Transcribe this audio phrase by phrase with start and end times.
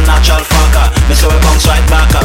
[0.00, 0.88] a natural fucker.
[1.08, 2.24] Me so we bounce right back up.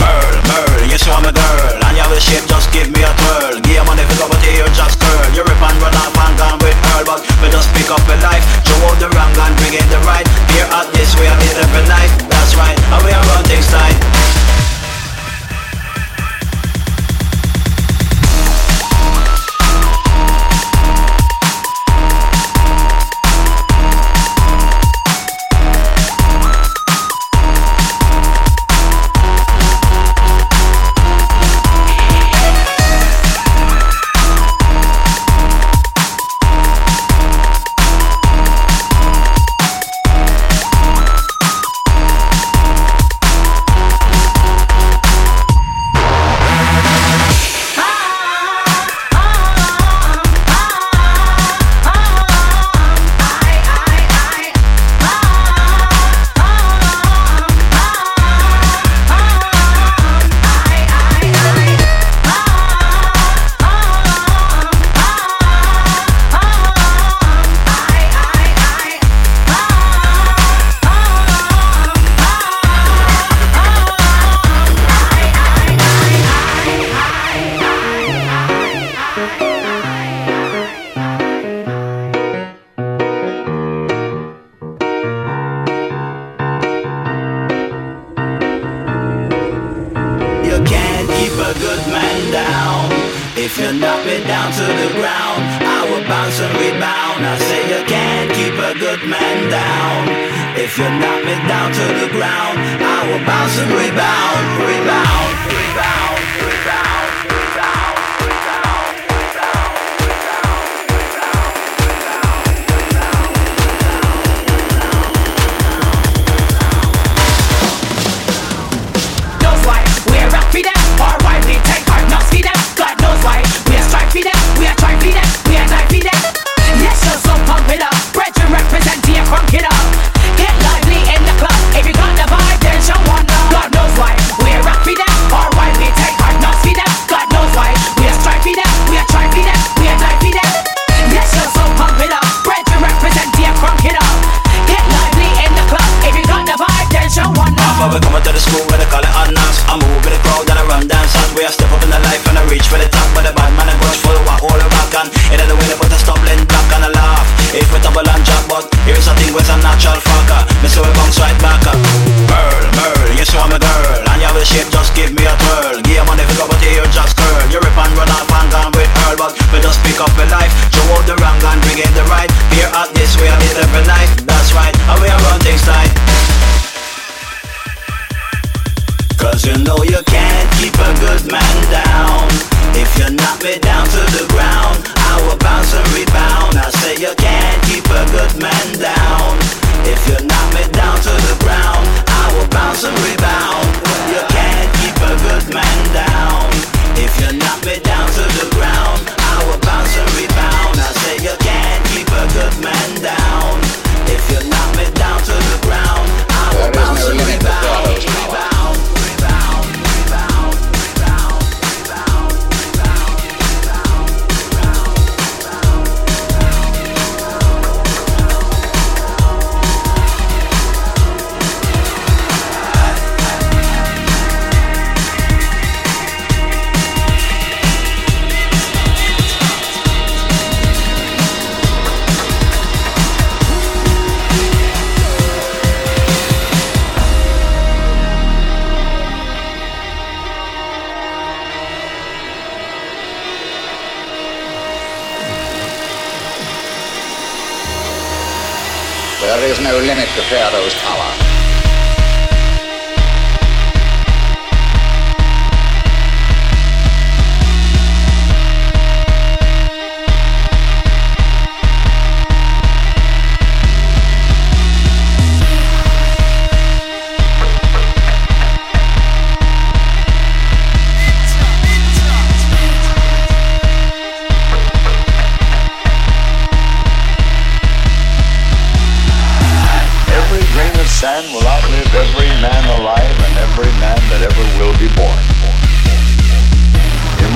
[0.00, 1.76] Girl, girl, you see I'm a girl.
[1.84, 3.60] And your shape just give me a twirl.
[3.60, 5.28] Give money for double tear, just curl.
[5.36, 8.16] You rip and run off and gone with pearl, but we just pick up a
[8.24, 8.44] life.
[8.64, 10.26] Show out the wrong and bring in the right.
[10.56, 12.10] Here at this we are need every night.
[12.32, 14.39] That's right, and we are running things tight.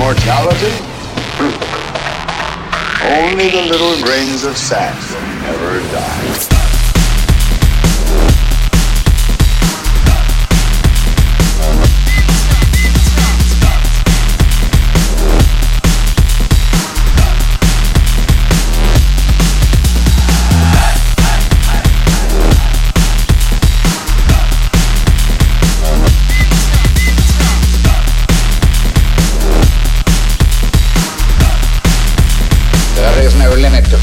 [0.05, 0.67] Immortality?
[3.01, 4.95] Only the little grains of sand
[5.41, 6.54] never die.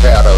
[0.02, 0.31] pattern.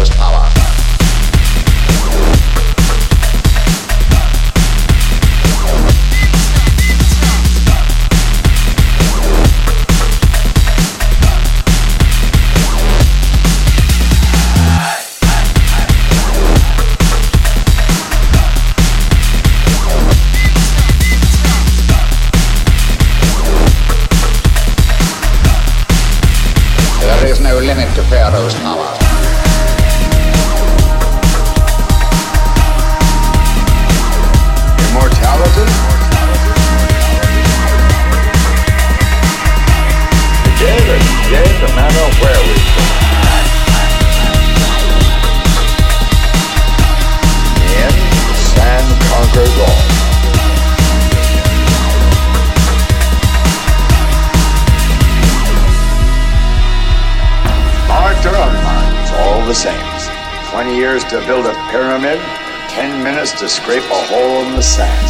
[63.45, 65.07] To scrape a hole in the sand.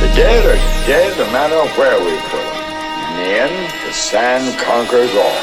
[0.00, 0.56] The dead are
[0.88, 2.64] dead no matter where we put them.
[3.10, 5.36] In the end, the sand conquers all.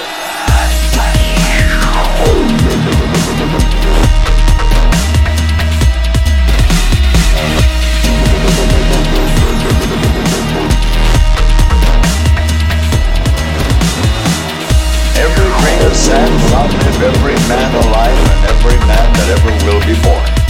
[15.21, 19.85] Every grain of sand will outlive every man alive and every man that ever will
[19.85, 20.44] be born.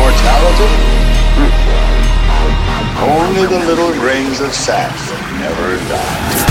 [0.00, 0.64] Immortality?
[1.36, 1.52] Hmm.
[3.04, 4.96] Only the little grains of sand
[5.38, 6.49] never die.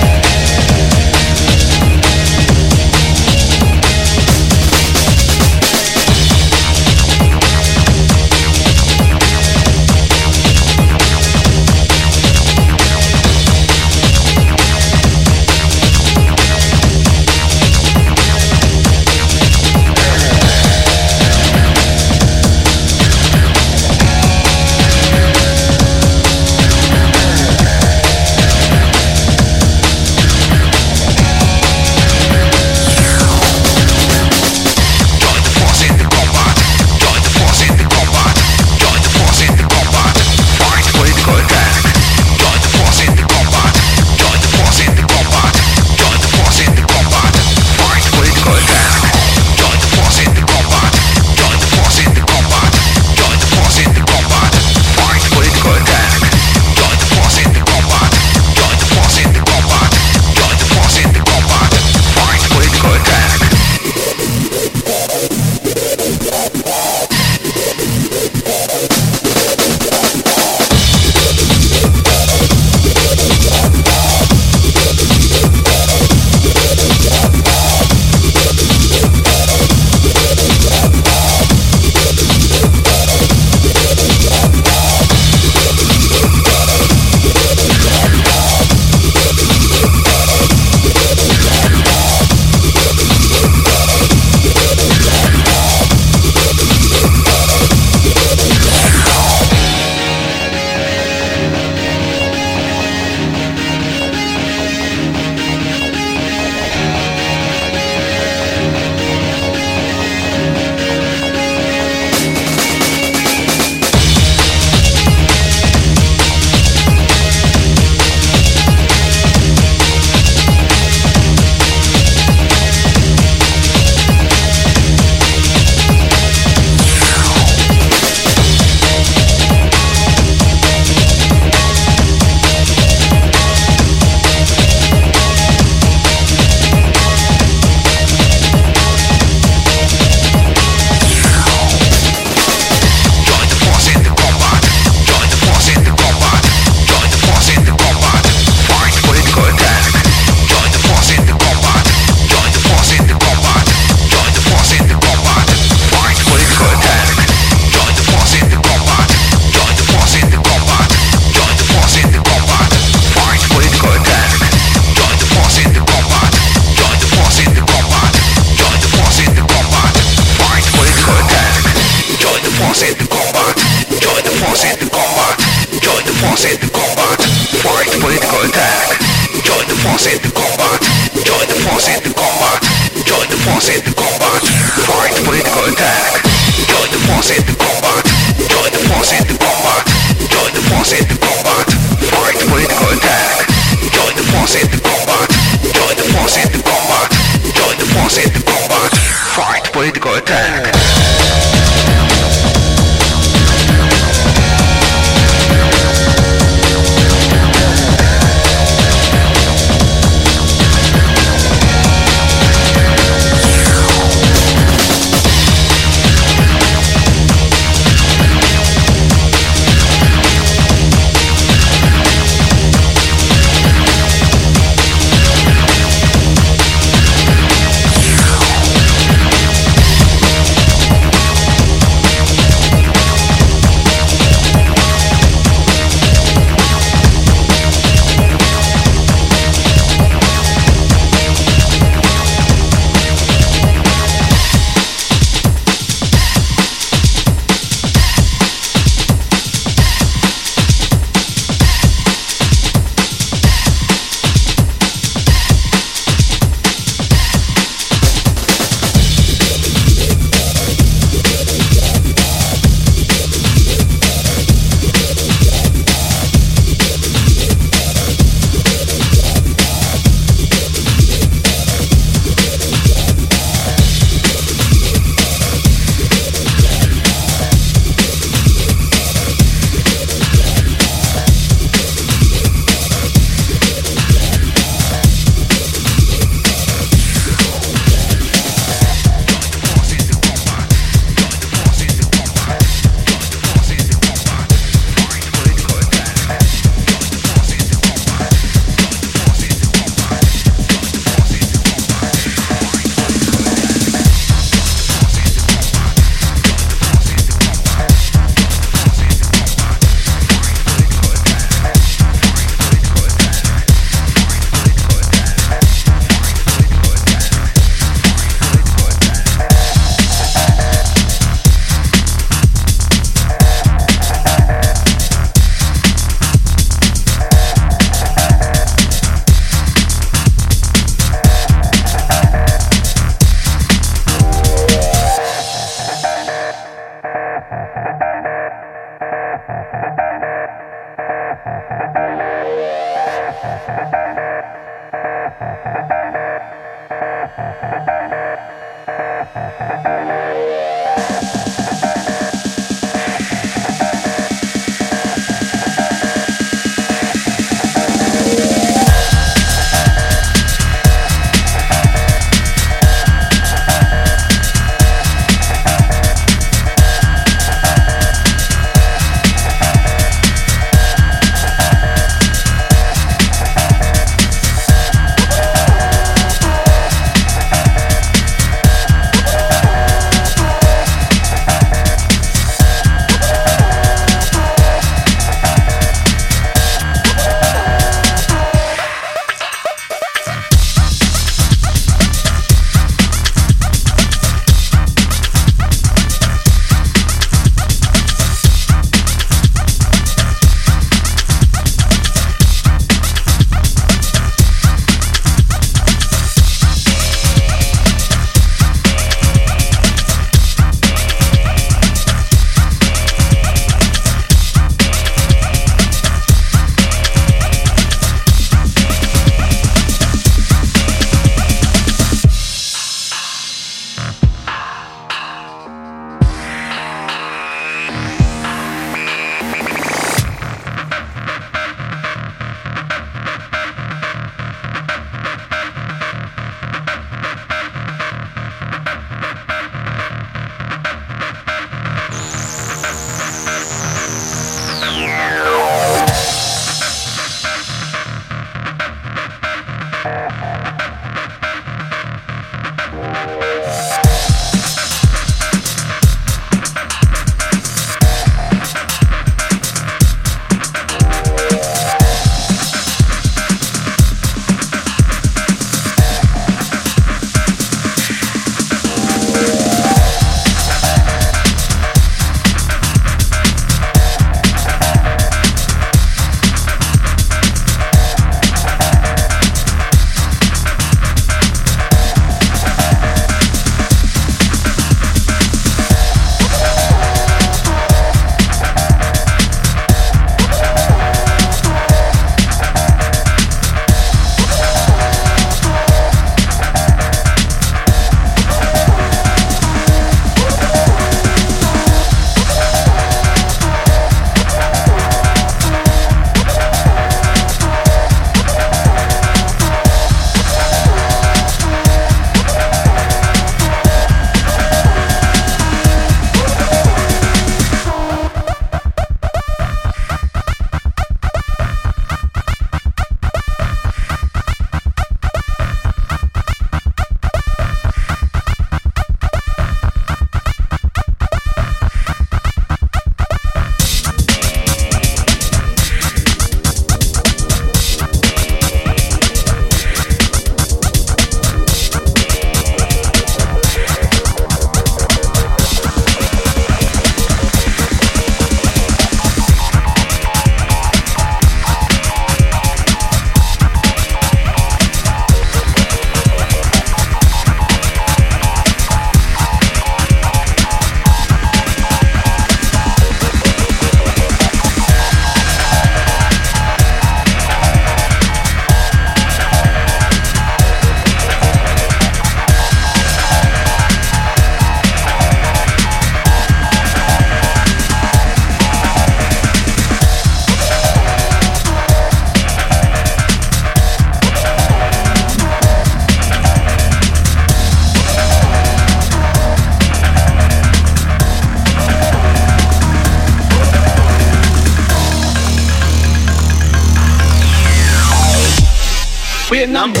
[599.61, 600.00] Vietnam.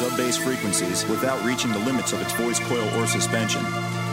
[0.00, 3.62] Sub-bass frequencies without reaching the limits of its voice coil or suspension.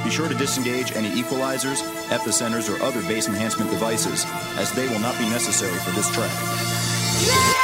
[0.03, 4.25] Be sure to disengage any equalizers, epicenters, or other bass enhancement devices,
[4.57, 6.29] as they will not be necessary for this track.
[6.29, 7.56] Hold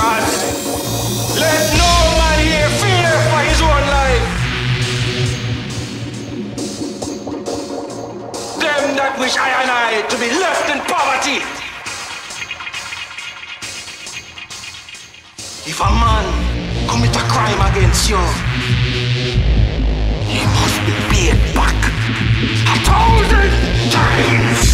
[0.00, 0.32] Conquerors.
[1.36, 4.26] Let no man here fear for his own life.
[8.60, 11.38] Them that wish I and I to be left in poverty.
[15.68, 16.26] If a man
[16.88, 18.22] commit a crime against you,
[20.32, 21.76] he must be paid back
[22.72, 23.52] a thousand
[23.92, 24.70] times.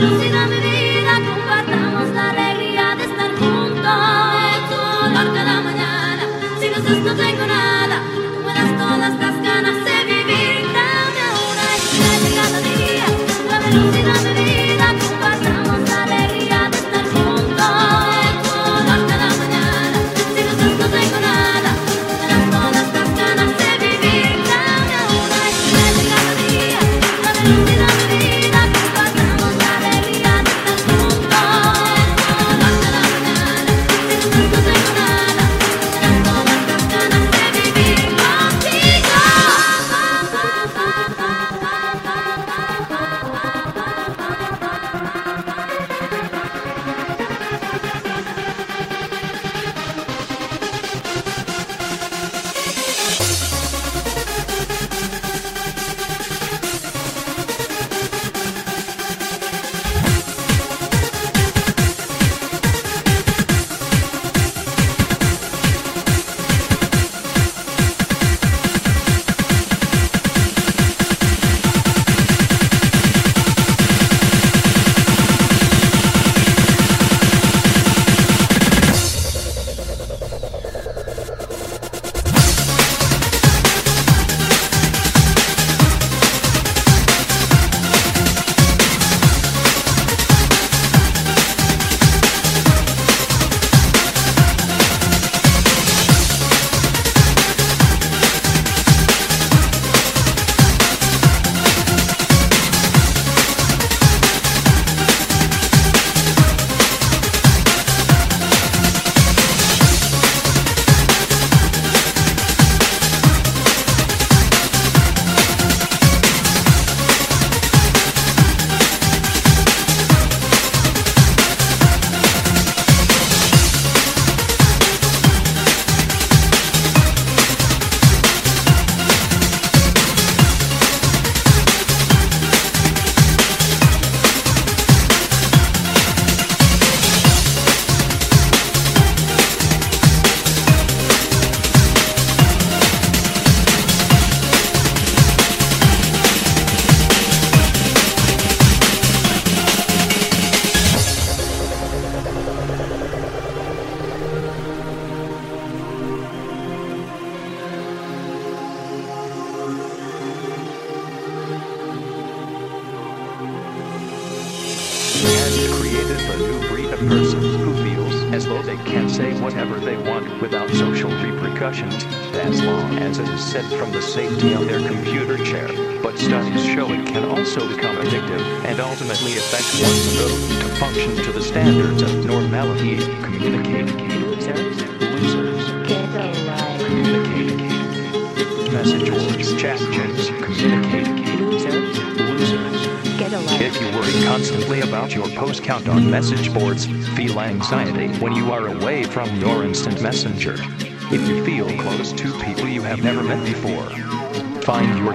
[0.00, 0.57] Anxiety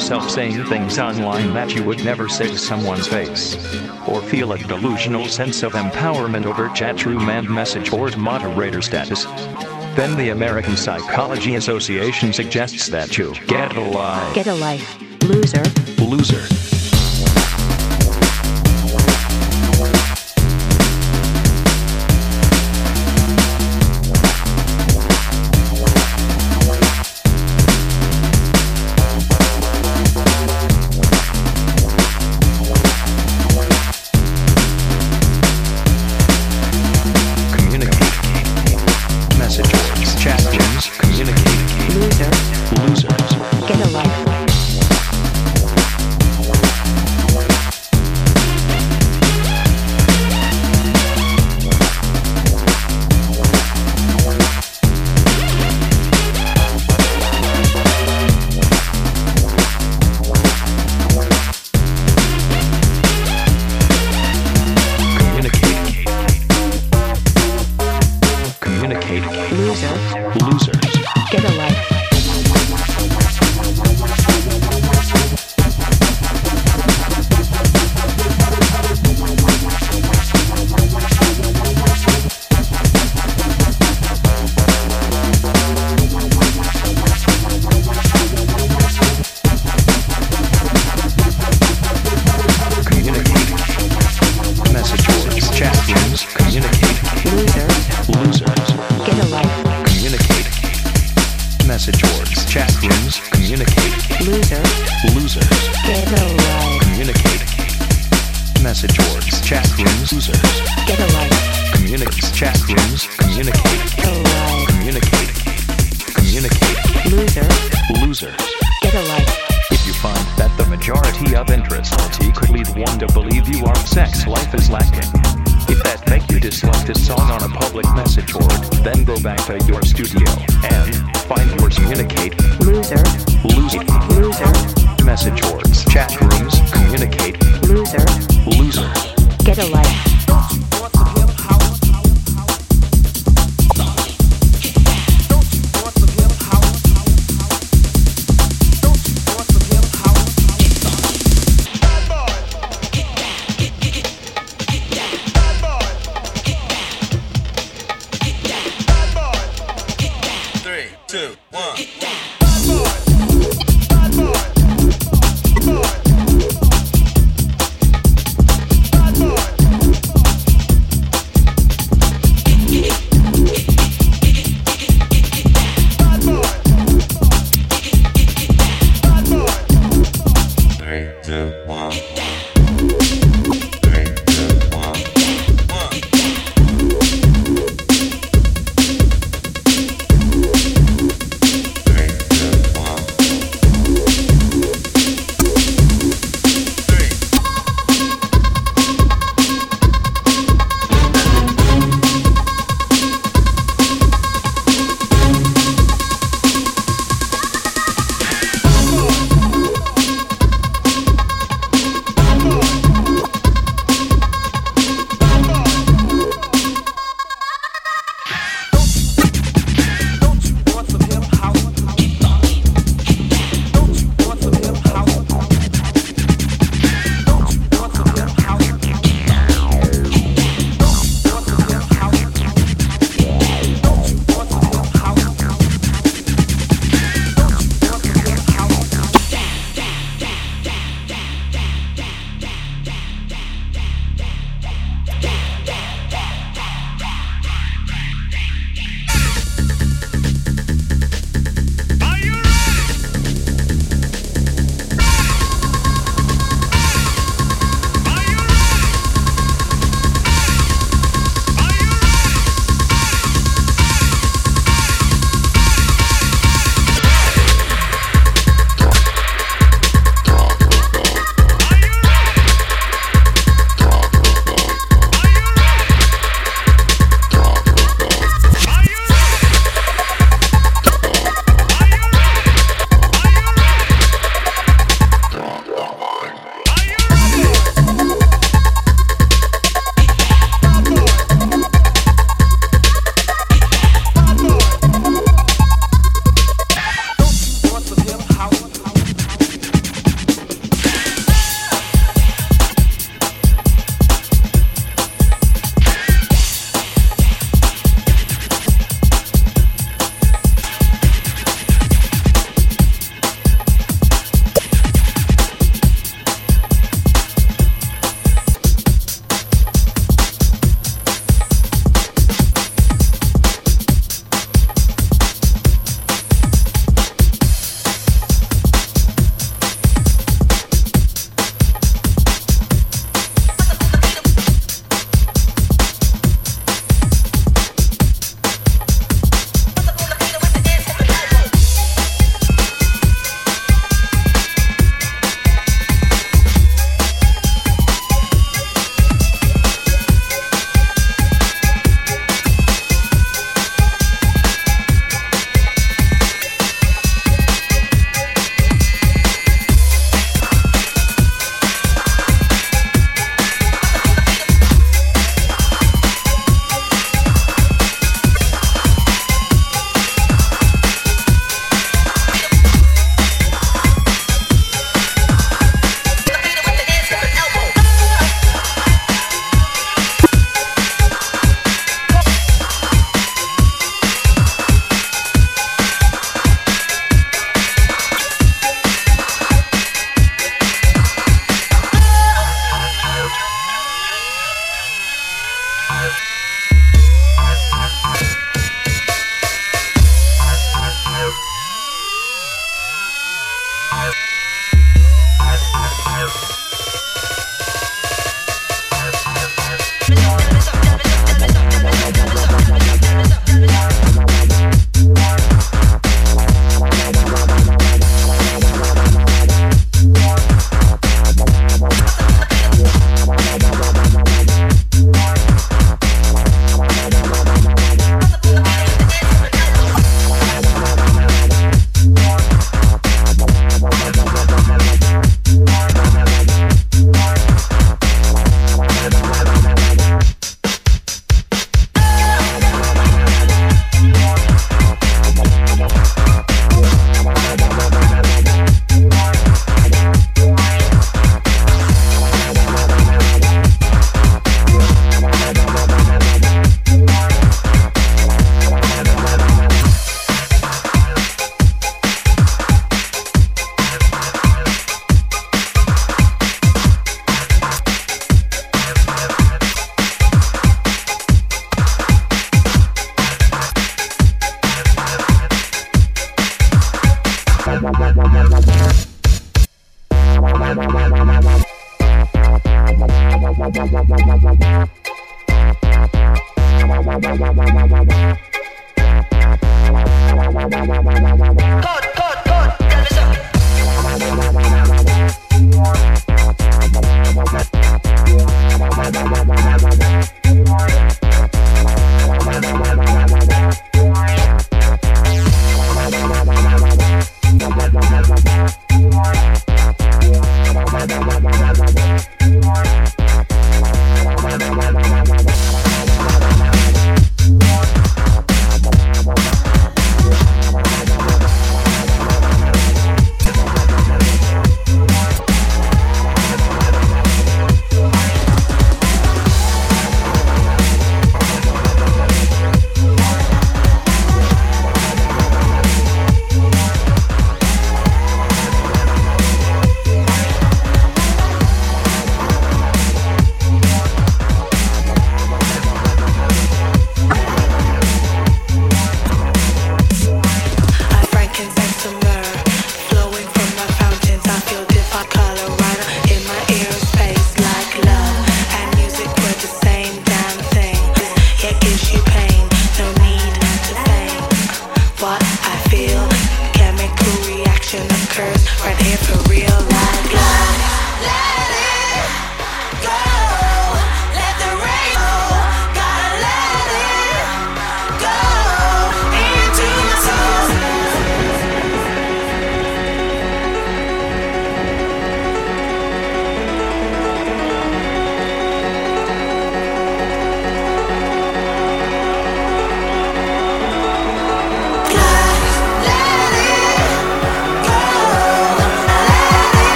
[0.00, 3.54] yourself saying things online that you would never say to someone's face,
[4.08, 9.26] or feel a delusional sense of empowerment over chat room and message board moderator status,
[9.96, 14.34] then the American Psychology Association suggests that you get a life.
[14.34, 14.98] Get a life.
[15.24, 15.62] Loser.
[16.02, 16.59] Loser.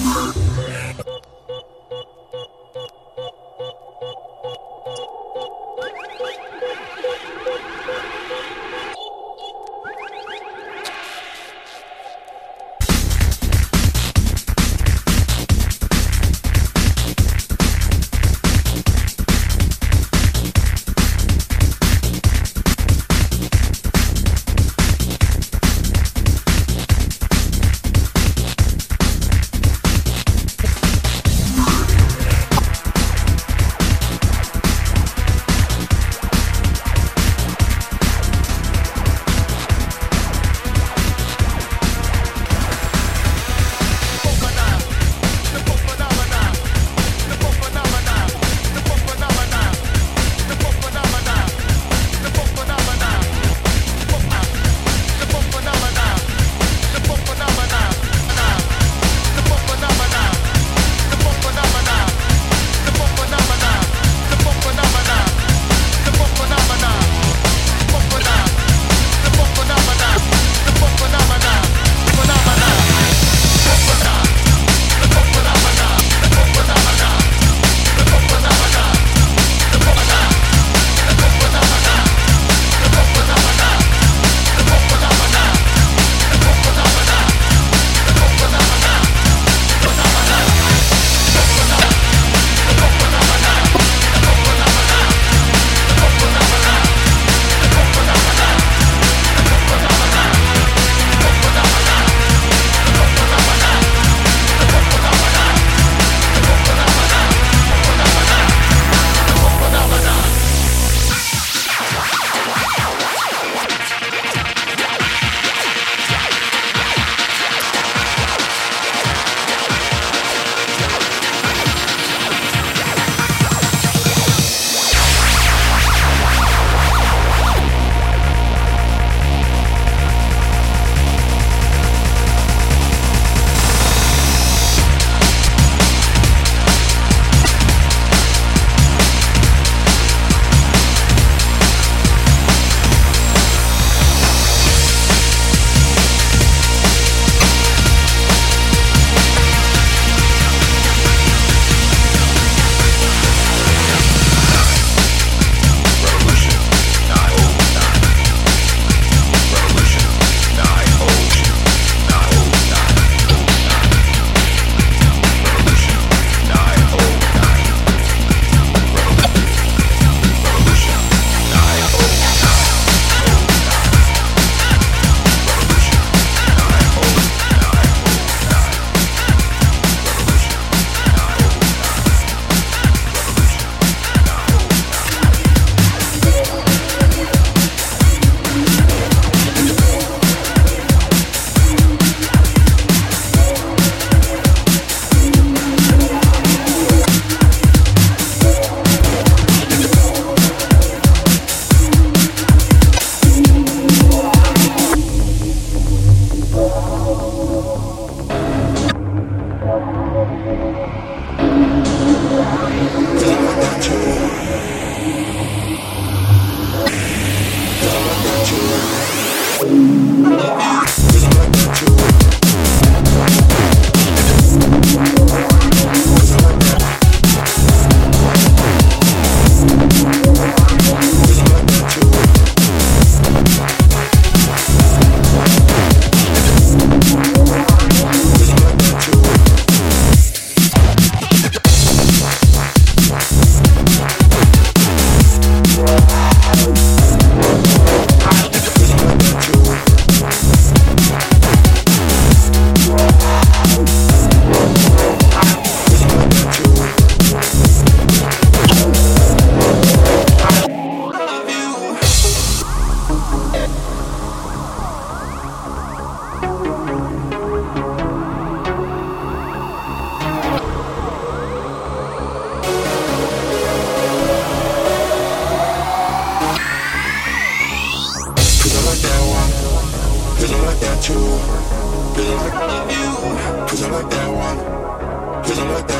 [0.00, 0.67] Yeah.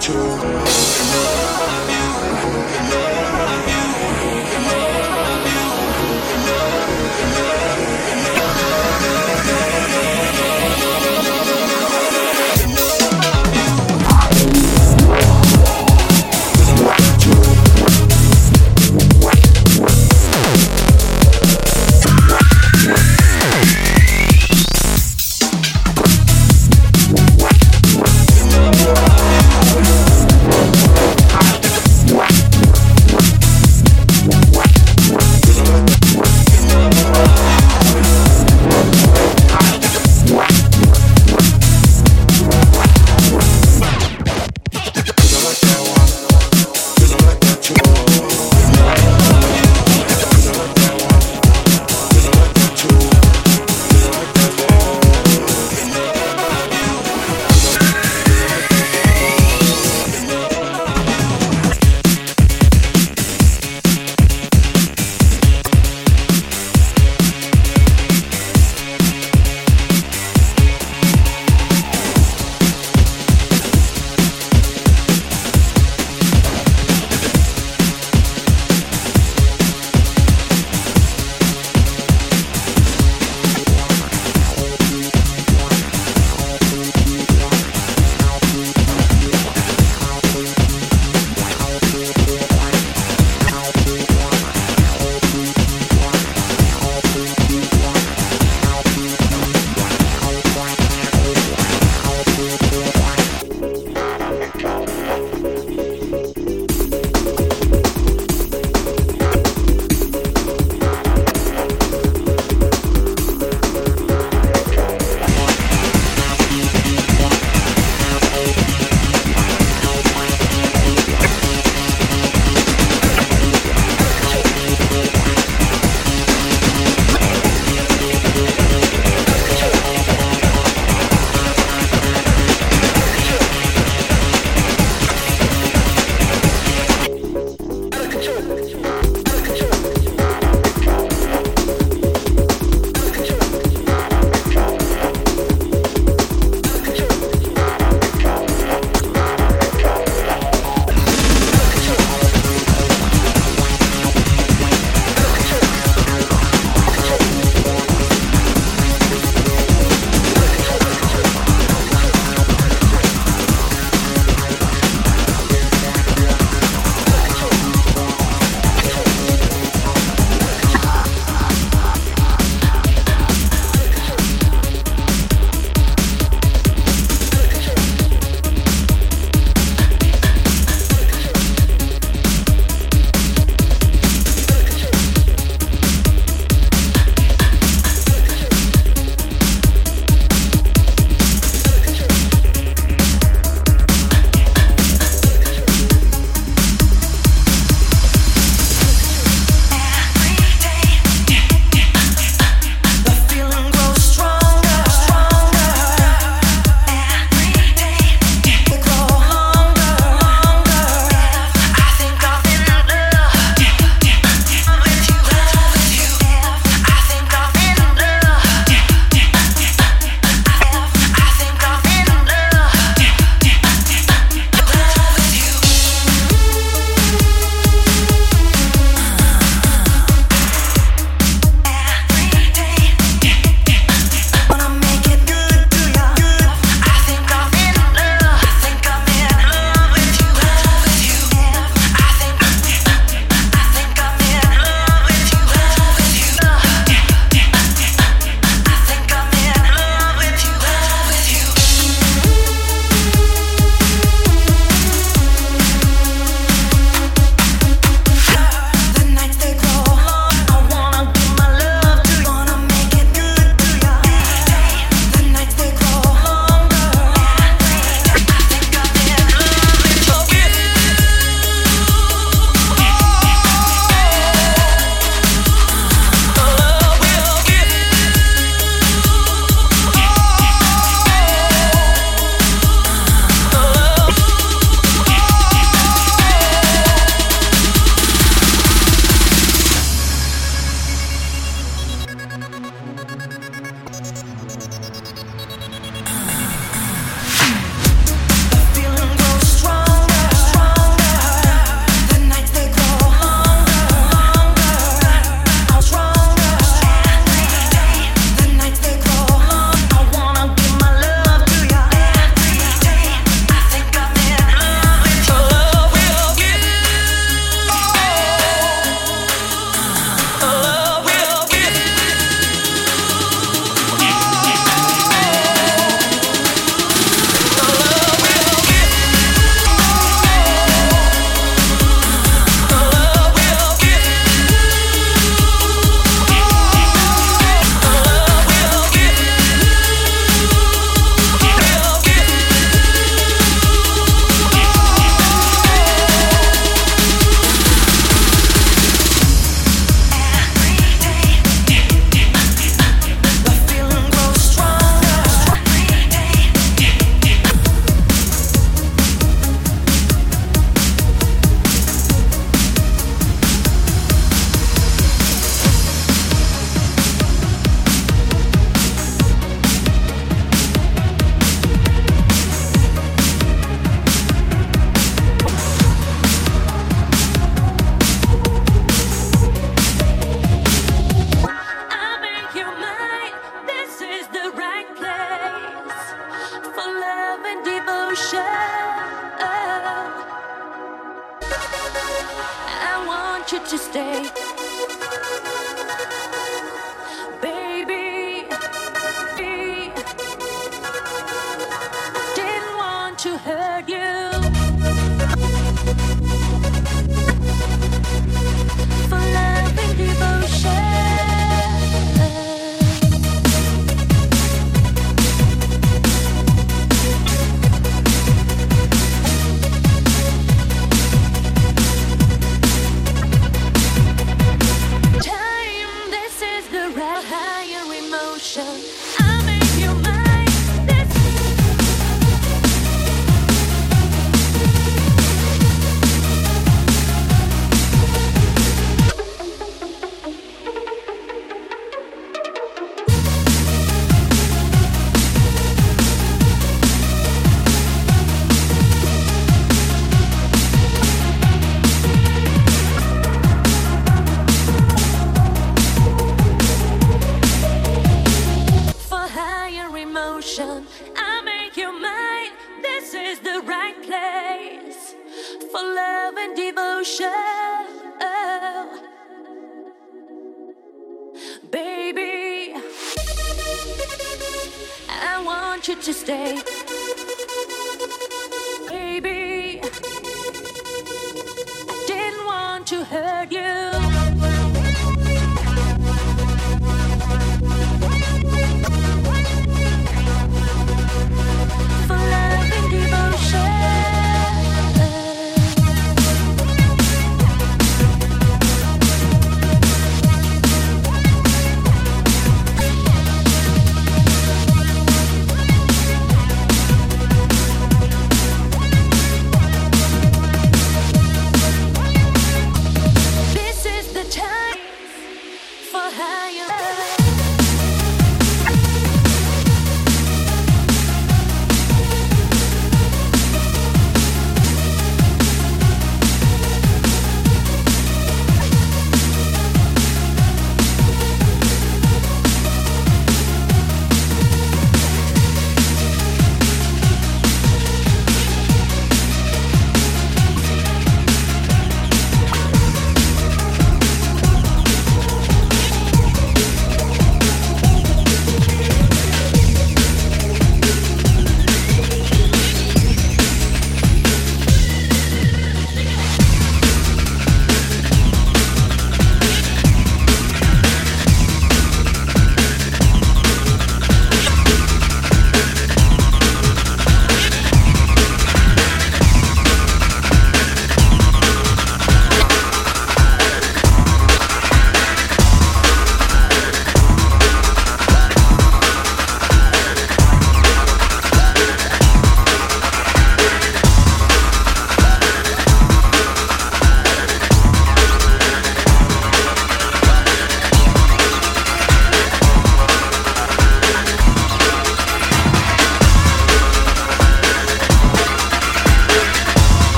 [0.00, 0.14] Too.
[0.14, 1.89] And you.